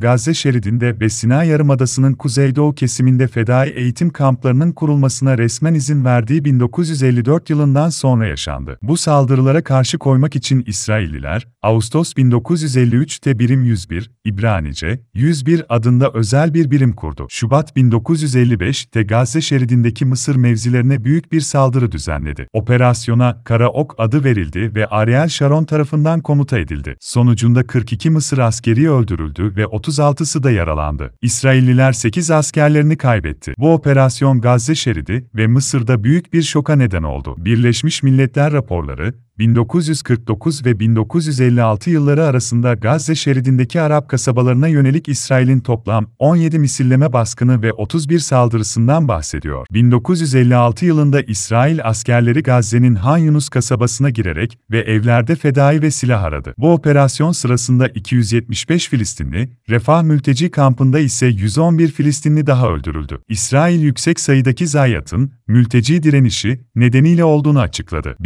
[0.00, 7.50] Gazze şeridinde ve Sina Yarımadası'nın kuzeydoğu kesiminde fedai eğitim kamplarının kurulmasına resmen izin verdiği 1954
[7.50, 8.78] yılından sonra yaşandı.
[8.82, 16.70] Bu saldırılara karşı koymak için İsrailliler, Ağustos 1953'te Birim 101, İbranice, 101 adında özel bir
[16.70, 17.26] birim kurdu.
[17.30, 22.48] Şubat 1955'te Gazze şeridindeki Mısır mevzilerine büyük bir saldırı düzenledi.
[22.52, 26.96] Operasyona Kara Ok adı verildi ve Ariel Sharon tarafından komuta edildi.
[27.00, 31.14] Sonucunda 42 Mısır askeri öldürüldü ve 36'sı da yaralandı.
[31.22, 33.54] İsrailliler 8 askerlerini kaybetti.
[33.58, 37.34] Bu operasyon Gazze şeridi ve Mısır'da büyük bir şoka neden oldu.
[37.38, 46.06] Birleşmiş Milletler raporları, 1949 ve 1956 yılları arasında Gazze şeridindeki Arap kasabalarına yönelik İsrail'in toplam
[46.18, 49.66] 17 misilleme baskını ve 31 saldırısından bahsediyor.
[49.70, 56.54] 1956 yılında İsrail askerleri Gazze'nin Han Yunus kasabasına girerek ve evlerde fedai ve silah aradı.
[56.58, 63.18] Bu operasyon sırasında 275 Filistinli, Refah mülteci kampında ise 111 Filistinli daha öldürüldü.
[63.28, 68.16] İsrail yüksek sayıdaki zayiatın, mülteci direnişi nedeniyle olduğunu açıkladı.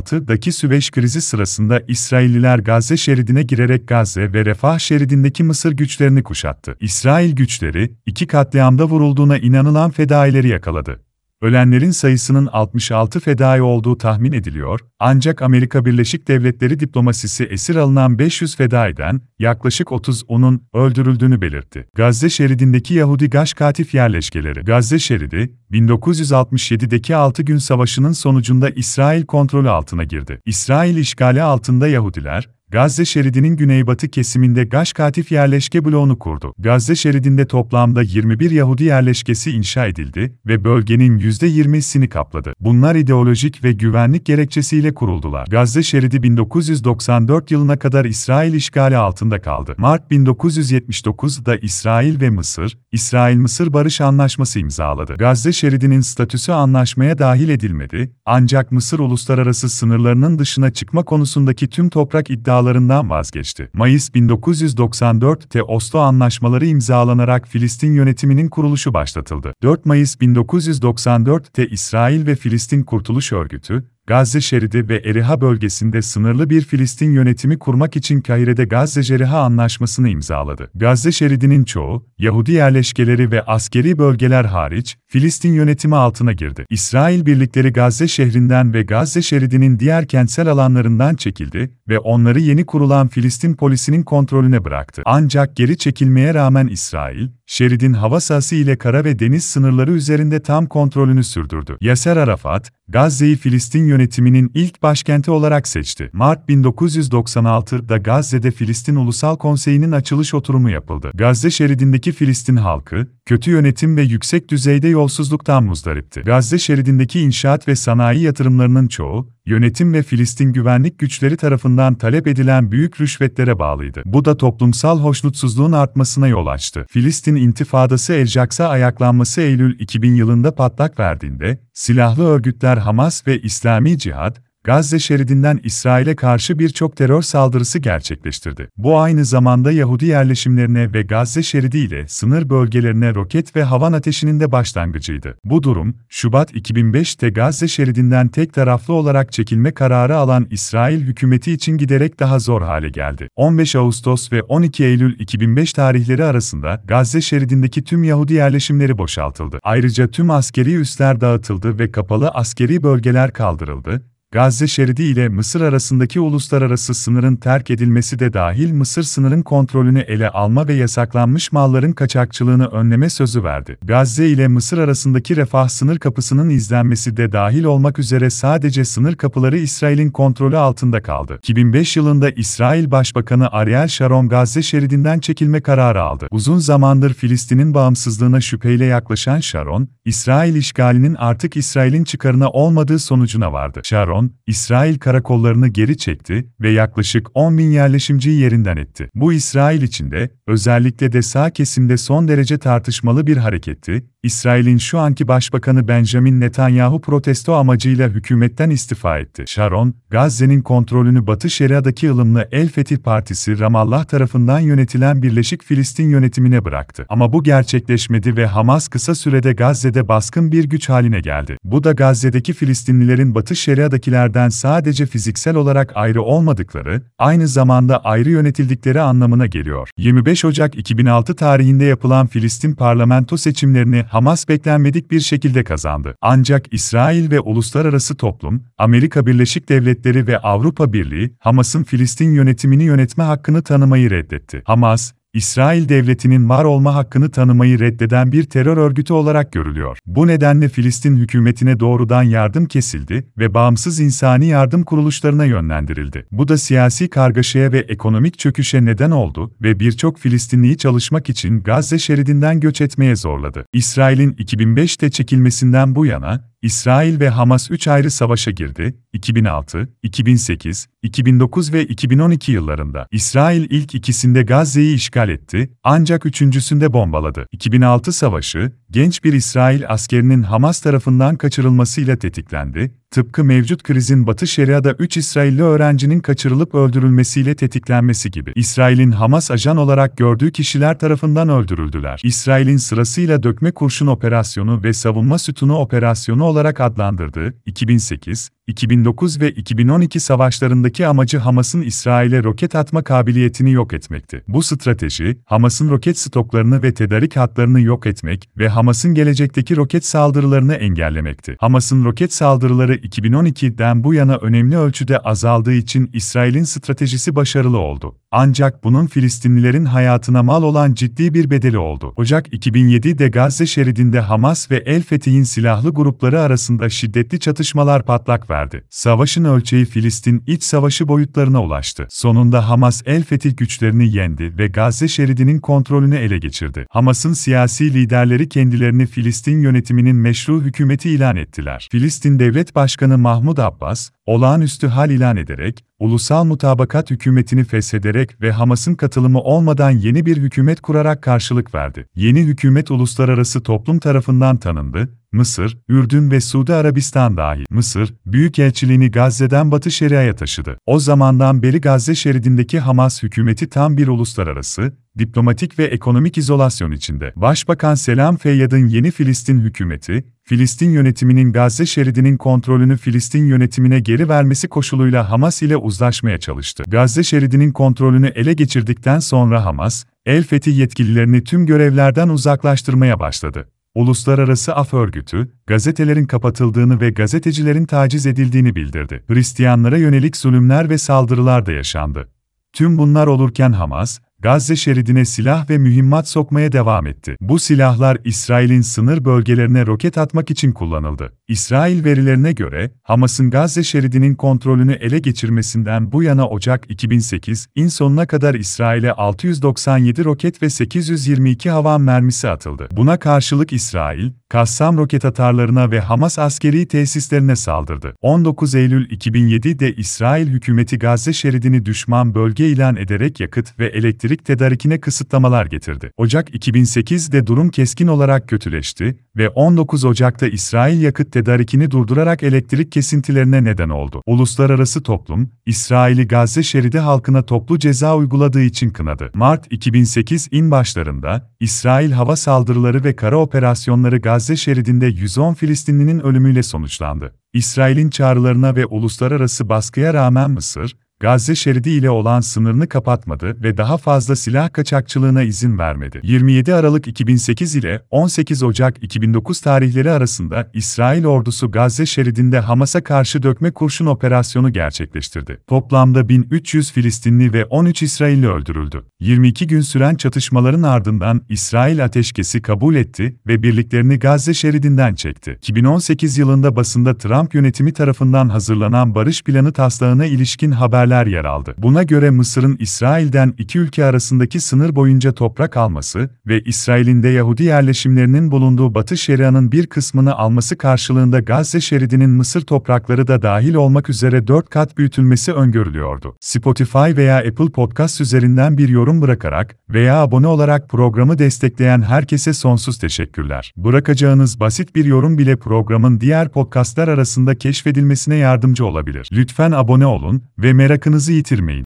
[0.00, 6.76] 1956'daki Süveyş krizi sırasında İsrailliler Gazze şeridine girerek Gazze ve Refah şeridindeki Mısır güçlerini kuşattı.
[6.80, 11.00] İsrail güçleri, iki katliamda vurulduğuna inanılan fedaileri yakaladı.
[11.42, 18.56] Ölenlerin sayısının 66 fedai olduğu tahmin ediliyor, ancak Amerika Birleşik Devletleri diplomasisi esir alınan 500
[18.56, 21.86] fedaiden yaklaşık 30'unun öldürüldüğünü belirtti.
[21.94, 30.04] Gazze şeridindeki Yahudi Gaşkatif yerleşkeleri Gazze şeridi, 1967'deki 6 gün savaşının sonucunda İsrail kontrolü altına
[30.04, 30.40] girdi.
[30.46, 36.54] İsrail işgali altında Yahudiler, Gazze şeridinin güneybatı kesiminde Gaşkatif yerleşke bloğunu kurdu.
[36.58, 42.52] Gazze şeridinde toplamda 21 Yahudi yerleşkesi inşa edildi ve bölgenin %20'sini kapladı.
[42.60, 45.46] Bunlar ideolojik ve güvenlik gerekçesiyle kuruldular.
[45.50, 49.74] Gazze şeridi 1994 yılına kadar İsrail işgali altında kaldı.
[49.78, 55.14] Mart 1979'da İsrail ve Mısır, İsrail-Mısır Barış Anlaşması imzaladı.
[55.14, 62.30] Gazze şeridinin statüsü anlaşmaya dahil edilmedi, ancak Mısır uluslararası sınırlarının dışına çıkma konusundaki tüm toprak
[62.30, 63.70] iddiaları iddialarından vazgeçti.
[63.72, 69.52] Mayıs 1994'te Oslo Anlaşmaları imzalanarak Filistin yönetiminin kuruluşu başlatıldı.
[69.62, 76.60] 4 Mayıs 1994'te İsrail ve Filistin Kurtuluş Örgütü, Gazze şeridi ve Eriha bölgesinde sınırlı bir
[76.60, 80.70] Filistin yönetimi kurmak için Kahire'de Gazze-Ceriha Anlaşması'nı imzaladı.
[80.74, 86.64] Gazze şeridinin çoğu, Yahudi yerleşkeleri ve askeri bölgeler hariç, Filistin yönetimi altına girdi.
[86.70, 93.08] İsrail birlikleri Gazze şehrinden ve Gazze şeridinin diğer kentsel alanlarından çekildi ve onları yeni kurulan
[93.08, 95.02] Filistin polisinin kontrolüne bıraktı.
[95.04, 100.66] Ancak geri çekilmeye rağmen İsrail, şeridin hava sahası ile kara ve deniz sınırları üzerinde tam
[100.66, 101.76] kontrolünü sürdürdü.
[101.80, 106.10] Yaser Arafat, Gazze'yi Filistin yönetiminin ilk başkenti olarak seçti.
[106.12, 111.10] Mart 1996'da Gazze'de Filistin Ulusal Konseyi'nin açılış oturumu yapıldı.
[111.14, 116.20] Gazze şeridindeki Filistin halkı, kötü yönetim ve yüksek düzeyde yolsuzluktan muzdaripti.
[116.20, 122.72] Gazze şeridindeki inşaat ve sanayi yatırımlarının çoğu, yönetim ve Filistin güvenlik güçleri tarafından talep edilen
[122.72, 124.02] büyük rüşvetlere bağlıydı.
[124.04, 126.86] Bu da toplumsal hoşnutsuzluğun artmasına yol açtı.
[126.90, 133.98] Filistin intifadası El Jaks'a ayaklanması Eylül 2000 yılında patlak verdiğinde, silahlı örgütler Hamas ve İslami
[133.98, 138.68] Cihad, Gazze şeridinden İsrail'e karşı birçok terör saldırısı gerçekleştirdi.
[138.76, 144.40] Bu aynı zamanda Yahudi yerleşimlerine ve Gazze şeridi ile sınır bölgelerine roket ve havan ateşinin
[144.40, 145.38] de başlangıcıydı.
[145.44, 151.76] Bu durum, Şubat 2005'te Gazze şeridinden tek taraflı olarak çekilme kararı alan İsrail hükümeti için
[151.76, 153.28] giderek daha zor hale geldi.
[153.36, 159.58] 15 Ağustos ve 12 Eylül 2005 tarihleri arasında Gazze şeridindeki tüm Yahudi yerleşimleri boşaltıldı.
[159.62, 166.20] Ayrıca tüm askeri üsler dağıtıldı ve kapalı askeri bölgeler kaldırıldı, Gazze şeridi ile Mısır arasındaki
[166.20, 172.66] uluslararası sınırın terk edilmesi de dahil Mısır sınırın kontrolünü ele alma ve yasaklanmış malların kaçakçılığını
[172.66, 173.78] önleme sözü verdi.
[173.82, 179.58] Gazze ile Mısır arasındaki refah sınır kapısının izlenmesi de dahil olmak üzere sadece sınır kapıları
[179.58, 181.38] İsrail'in kontrolü altında kaldı.
[181.38, 186.28] 2005 yılında İsrail Başbakanı Ariel Sharon Gazze şeridinden çekilme kararı aldı.
[186.30, 193.80] Uzun zamandır Filistin'in bağımsızlığına şüpheyle yaklaşan Sharon, İsrail işgalinin artık İsrail'in çıkarına olmadığı sonucuna vardı.
[193.84, 199.08] Sharon, Şaron, İsrail karakollarını geri çekti ve yaklaşık 10 bin yerleşimciyi yerinden etti.
[199.14, 205.28] Bu İsrail içinde, özellikle de sağ kesimde son derece tartışmalı bir hareketti, İsrail'in şu anki
[205.28, 209.44] başbakanı Benjamin Netanyahu protesto amacıyla hükümetten istifa etti.
[209.46, 216.64] Sharon, Gazze'nin kontrolünü Batı Şeria'daki ılımlı El Fetih Partisi Ramallah tarafından yönetilen Birleşik Filistin yönetimine
[216.64, 217.06] bıraktı.
[217.08, 221.56] Ama bu gerçekleşmedi ve Hamas kısa sürede Gazze'de baskın bir güç haline geldi.
[221.64, 228.30] Bu da Gazze'deki Filistinlilerin Batı Şeria'daki dışındakilerden sadece fiziksel olarak ayrı olmadıkları, aynı zamanda ayrı
[228.30, 229.88] yönetildikleri anlamına geliyor.
[229.98, 236.14] 25 Ocak 2006 tarihinde yapılan Filistin parlamento seçimlerini Hamas beklenmedik bir şekilde kazandı.
[236.20, 243.24] Ancak İsrail ve uluslararası toplum, Amerika Birleşik Devletleri ve Avrupa Birliği, Hamas'ın Filistin yönetimini yönetme
[243.24, 244.62] hakkını tanımayı reddetti.
[244.64, 249.98] Hamas, İsrail devletinin var olma hakkını tanımayı reddeden bir terör örgütü olarak görülüyor.
[250.06, 256.26] Bu nedenle Filistin hükümetine doğrudan yardım kesildi ve bağımsız insani yardım kuruluşlarına yönlendirildi.
[256.32, 261.98] Bu da siyasi kargaşaya ve ekonomik çöküşe neden oldu ve birçok Filistinliyi çalışmak için Gazze
[261.98, 263.64] şeridinden göç etmeye zorladı.
[263.72, 271.72] İsrail'in 2005'te çekilmesinden bu yana, İsrail ve Hamas üç ayrı savaşa girdi, 2006, 2008, 2009
[271.72, 273.06] ve 2012 yıllarında.
[273.10, 277.46] İsrail ilk ikisinde Gazze'yi işgal etti, ancak üçüncüsünde bombaladı.
[277.52, 284.92] 2006 savaşı, genç bir İsrail askerinin Hamas tarafından kaçırılmasıyla tetiklendi, tıpkı mevcut krizin Batı Şeria'da
[284.92, 288.52] 3 İsrailli öğrencinin kaçırılıp öldürülmesiyle tetiklenmesi gibi.
[288.54, 292.20] İsrail'in Hamas ajan olarak gördüğü kişiler tarafından öldürüldüler.
[292.24, 300.20] İsrail'in sırasıyla dökme kurşun operasyonu ve savunma sütunu operasyonu olarak adlandırdığı 2008, 2009 ve 2012
[300.20, 304.42] savaşlarındaki amacı Hamas'ın İsrail'e roket atma kabiliyetini yok etmekti.
[304.48, 310.74] Bu strateji, Hamas'ın roket stoklarını ve tedarik hatlarını yok etmek ve Hamas'ın gelecekteki roket saldırılarını
[310.74, 311.56] engellemekti.
[311.58, 318.16] Hamas'ın roket saldırıları 2012'den bu yana önemli ölçüde azaldığı için İsrail'in stratejisi başarılı oldu.
[318.32, 322.12] Ancak bunun Filistinlilerin hayatına mal olan ciddi bir bedeli oldu.
[322.16, 328.59] Ocak 2007'de Gazze şeridinde Hamas ve El Fetih'in silahlı grupları arasında şiddetli çatışmalar patlak verdi.
[328.90, 332.06] Savaşın ölçeği Filistin iç savaşı boyutlarına ulaştı.
[332.10, 336.86] Sonunda Hamas El Fetih güçlerini yendi ve Gazze şeridinin kontrolünü ele geçirdi.
[336.90, 341.88] Hamas'ın siyasi liderleri kendilerini Filistin yönetiminin meşru hükümeti ilan ettiler.
[341.90, 348.94] Filistin Devlet Başkanı Mahmud Abbas, olağanüstü hal ilan ederek, ulusal mutabakat hükümetini feshederek ve Hamas'ın
[348.94, 352.06] katılımı olmadan yeni bir hükümet kurarak karşılık verdi.
[352.14, 357.64] Yeni hükümet uluslararası toplum tarafından tanındı, Mısır, Ürdün ve Suudi Arabistan dahil.
[357.70, 360.78] Mısır, büyükelçiliğini Gazze'den Batı Şeria'ya taşıdı.
[360.86, 367.32] O zamandan beri Gazze şeridindeki Hamas hükümeti tam bir uluslararası, diplomatik ve ekonomik izolasyon içinde.
[367.36, 374.68] Başbakan Selam Feyyad'ın yeni Filistin hükümeti, Filistin yönetiminin Gazze şeridinin kontrolünü Filistin yönetimine geri vermesi
[374.68, 376.84] koşuluyla Hamas ile uzlaşmaya çalıştı.
[376.88, 383.68] Gazze şeridinin kontrolünü ele geçirdikten sonra Hamas, El Fetih yetkililerini tüm görevlerden uzaklaştırmaya başladı.
[383.94, 389.24] Uluslararası Af Örgütü, gazetelerin kapatıldığını ve gazetecilerin taciz edildiğini bildirdi.
[389.28, 392.28] Hristiyanlara yönelik zulümler ve saldırılar da yaşandı.
[392.72, 397.36] Tüm bunlar olurken Hamas, Gazze şeridine silah ve mühimmat sokmaya devam etti.
[397.40, 401.32] Bu silahlar İsrail'in sınır bölgelerine roket atmak için kullanıldı.
[401.48, 408.54] İsrail verilerine göre, Hamas'ın Gazze şeridinin kontrolünü ele geçirmesinden bu yana Ocak 2008'in sonuna kadar
[408.54, 412.88] İsrail'e 697 roket ve 822 havan mermisi atıldı.
[412.92, 418.14] Buna karşılık İsrail, Kassam roket atarlarına ve Hamas askeri tesislerine saldırdı.
[418.20, 425.00] 19 Eylül 2007'de İsrail hükümeti Gazze şeridini düşman bölge ilan ederek yakıt ve elektrik tedarikine
[425.00, 426.10] kısıtlamalar getirdi.
[426.16, 433.64] Ocak 2008'de durum keskin olarak kötüleşti ve 19 Ocak'ta İsrail yakıt tedarikini durdurarak elektrik kesintilerine
[433.64, 434.22] neden oldu.
[434.26, 439.30] Uluslararası toplum, İsrail'i Gazze şeridi halkına toplu ceza uyguladığı için kınadı.
[439.34, 447.34] Mart 2008'in başlarında, İsrail hava saldırıları ve kara operasyonları Gazze şeridinde 110 Filistinlinin ölümüyle sonuçlandı.
[447.52, 453.96] İsrail'in çağrılarına ve uluslararası baskıya rağmen Mısır, Gazze şeridi ile olan sınırını kapatmadı ve daha
[453.96, 456.20] fazla silah kaçakçılığına izin vermedi.
[456.22, 463.42] 27 Aralık 2008 ile 18 Ocak 2009 tarihleri arasında İsrail ordusu Gazze şeridinde Hamas'a karşı
[463.42, 465.58] dökme kurşun operasyonu gerçekleştirdi.
[465.66, 469.04] Toplamda 1300 Filistinli ve 13 İsrailli öldürüldü.
[469.20, 475.56] 22 gün süren çatışmaların ardından İsrail ateşkesi kabul etti ve birliklerini Gazze şeridinden çekti.
[475.58, 481.74] 2018 yılında basında Trump yönetimi tarafından hazırlanan barış planı taslağına ilişkin haberler haberler yer aldı.
[481.78, 487.62] Buna göre Mısır'ın İsrail'den iki ülke arasındaki sınır boyunca toprak alması ve İsrail'in de Yahudi
[487.62, 494.10] yerleşimlerinin bulunduğu Batı Şeria'nın bir kısmını alması karşılığında Gazze şeridinin Mısır toprakları da dahil olmak
[494.10, 496.36] üzere dört kat büyütülmesi öngörülüyordu.
[496.40, 502.98] Spotify veya Apple Podcast üzerinden bir yorum bırakarak veya abone olarak programı destekleyen herkese sonsuz
[502.98, 503.72] teşekkürler.
[503.76, 509.28] Bırakacağınız basit bir yorum bile programın diğer podcastlar arasında keşfedilmesine yardımcı olabilir.
[509.32, 511.84] Lütfen abone olun ve merakınızı yitirmeyin.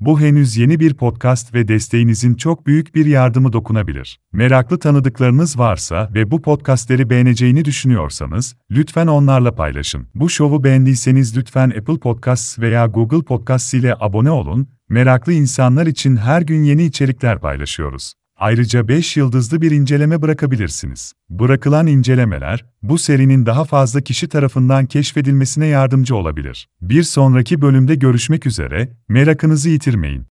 [0.00, 4.20] Bu henüz yeni bir podcast ve desteğinizin çok büyük bir yardımı dokunabilir.
[4.32, 10.06] Meraklı tanıdıklarınız varsa ve bu podcastleri beğeneceğini düşünüyorsanız, lütfen onlarla paylaşın.
[10.14, 14.68] Bu şovu beğendiyseniz lütfen Apple Podcasts veya Google Podcasts ile abone olun.
[14.88, 18.14] Meraklı insanlar için her gün yeni içerikler paylaşıyoruz.
[18.40, 21.12] Ayrıca 5 yıldızlı bir inceleme bırakabilirsiniz.
[21.30, 26.68] Bırakılan incelemeler, bu serinin daha fazla kişi tarafından keşfedilmesine yardımcı olabilir.
[26.82, 30.26] Bir sonraki bölümde görüşmek üzere, merakınızı yitirmeyin.